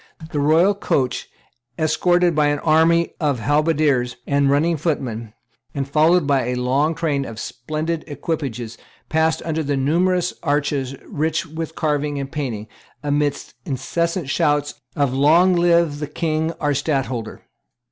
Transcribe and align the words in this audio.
The 0.31 0.39
royal 0.39 0.73
coach, 0.73 1.29
escorted 1.77 2.33
by 2.33 2.47
an 2.47 2.57
army 2.57 3.13
of 3.19 3.37
halberdiers 3.39 4.15
and 4.25 4.49
running 4.49 4.75
footmen, 4.77 5.33
and 5.75 5.87
followed 5.87 6.25
by 6.25 6.45
a 6.47 6.55
long 6.55 6.95
train 6.95 7.23
of 7.23 7.39
splendid 7.39 8.03
equipages, 8.07 8.79
passed 9.09 9.43
under 9.45 9.63
numerous 9.77 10.33
arches 10.41 10.95
rich 11.05 11.45
with 11.45 11.75
carving 11.75 12.17
and 12.17 12.31
painting, 12.31 12.67
amidst 13.03 13.53
incessant 13.63 14.27
shouts 14.27 14.73
of 14.95 15.13
"Long 15.13 15.55
live 15.55 15.99
the 15.99 16.07
King 16.07 16.51
our 16.53 16.73
Stadtholder." 16.73 17.43